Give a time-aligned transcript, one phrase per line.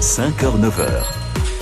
[0.00, 0.88] 5h-9h.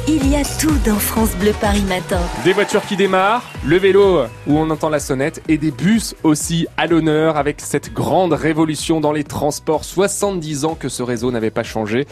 [0.06, 2.20] Il y a tout dans France Bleu Paris Matin.
[2.44, 6.68] Des voitures qui démarrent, le vélo où on entend la sonnette et des bus aussi
[6.76, 9.84] à l'honneur avec cette grande révolution dans les transports.
[9.84, 12.06] 70 ans que ce réseau n'avait pas changé.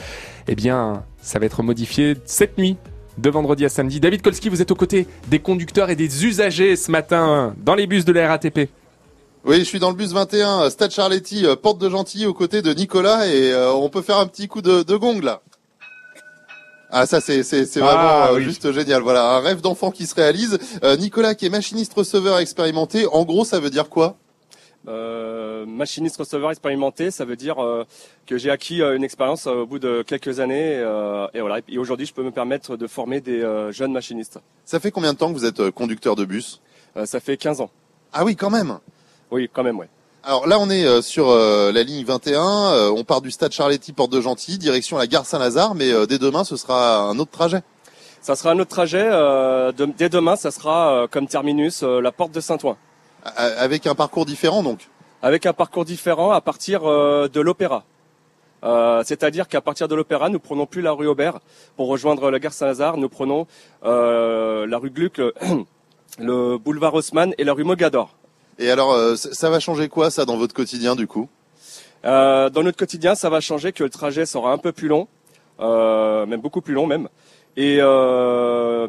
[0.48, 2.76] Eh bien, ça va être modifié cette nuit
[3.18, 4.00] de vendredi à samedi.
[4.00, 7.86] David Kolski, vous êtes aux côtés des conducteurs et des usagers ce matin dans les
[7.86, 8.68] bus de la RATP.
[9.44, 12.62] Oui, je suis dans le bus 21, Stade Charletti, euh, porte de Gentilly, aux côtés
[12.62, 15.40] de Nicolas, et euh, on peut faire un petit coup de, de gong là.
[16.90, 18.44] Ah ça c'est c'est c'est vraiment Ah, euh, oui.
[18.44, 19.02] juste génial.
[19.02, 20.58] Voilà, un rêve d'enfant qui se réalise.
[20.84, 23.06] Euh, Nicolas qui est machiniste receveur expérimenté.
[23.06, 24.16] En gros, ça veut dire quoi?
[24.88, 27.84] Euh, machiniste receveur expérimenté, ça veut dire euh,
[28.24, 31.58] que j'ai acquis euh, une expérience euh, au bout de quelques années euh, et voilà.
[31.68, 34.38] Et aujourd'hui, je peux me permettre de former des euh, jeunes machinistes.
[34.64, 36.60] Ça fait combien de temps que vous êtes conducteur de bus?
[36.96, 37.70] Euh, ça fait 15 ans.
[38.12, 38.78] Ah oui, quand même.
[39.32, 39.88] Oui, quand même, ouais.
[40.28, 42.40] Alors là, on est euh, sur euh, la ligne 21.
[42.72, 45.76] euh, on part du Stade Charletti, porte de Gentilly, direction la gare Saint-Lazare.
[45.76, 47.62] Mais euh, dès demain, ce sera un autre trajet.
[48.22, 49.06] Ça sera un autre trajet.
[49.08, 52.76] euh, de- dès demain, ça sera euh, comme terminus euh, la porte de Saint-Ouen,
[53.24, 54.88] Avec un parcours différent, donc?
[55.22, 57.84] avec un parcours différent à partir euh, de l'Opéra.
[58.64, 61.38] Euh, C'est-à-dire qu'à partir de l'Opéra, nous prenons plus la rue Aubert
[61.76, 62.96] pour rejoindre la gare Saint-Lazare.
[62.96, 63.46] Nous prenons
[63.84, 65.32] euh, la rue Gluck, le,
[66.18, 68.10] le boulevard Haussmann et la rue Mogador.
[68.58, 71.28] Et alors, euh, ça va changer quoi, ça, dans votre quotidien, du coup?
[72.04, 75.08] Euh, dans notre quotidien, ça va changer que le trajet sera un peu plus long,
[75.60, 77.08] euh, même beaucoup plus long même.
[77.56, 78.86] Et euh,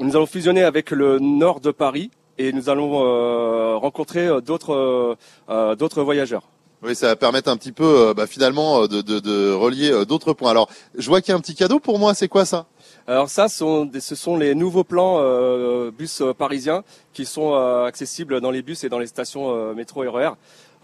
[0.00, 5.16] nous allons fusionner avec le nord de Paris et nous allons rencontrer d'autres
[5.48, 6.42] d'autres voyageurs.
[6.82, 9.90] Oui, ça va permettre un petit peu, euh, bah, finalement, euh, de, de, de relier
[9.90, 10.50] euh, d'autres points.
[10.50, 12.14] Alors, je vois qu'il y a un petit cadeau pour moi.
[12.14, 12.66] C'est quoi ça?
[13.06, 16.82] Alors ça, ce sont, des- ce sont les nouveaux plans euh, bus parisiens
[17.12, 20.30] qui sont euh, accessibles dans les bus et dans les stations euh, métro et RER.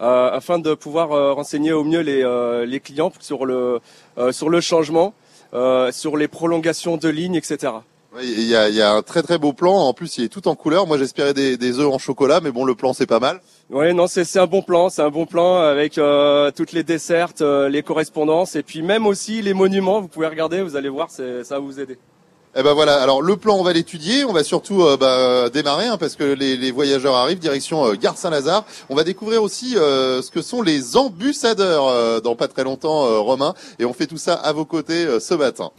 [0.01, 3.79] euh, afin de pouvoir renseigner au mieux les, euh, les clients sur le,
[4.17, 5.13] euh, sur le changement,
[5.53, 7.73] euh, sur les prolongations de lignes, etc.
[8.15, 9.73] Oui, Il y a, il y a un très très beau plan.
[9.75, 10.87] En plus, il est tout en couleur.
[10.87, 13.41] Moi, j'espérais des, des œufs en chocolat, mais bon, le plan c'est pas mal.
[13.69, 17.41] Oui, non, c'est un bon plan, c'est un bon plan avec euh, toutes les dessertes,
[17.41, 20.01] euh, les correspondances et puis même aussi les monuments.
[20.01, 21.97] Vous pouvez regarder, vous allez voir, ça va vous aider.
[22.55, 23.01] Eh ben voilà.
[23.01, 24.25] Alors le plan, on va l'étudier.
[24.25, 28.65] On va surtout euh, bah, démarrer hein, parce que les, voyageurs arrivent direction gare Saint-Lazare.
[28.89, 33.55] On va découvrir aussi ce que sont les ambussadeurs euh, dans pas très longtemps, Romain.
[33.79, 35.71] Et on fait tout ça à vos côtés ce matin.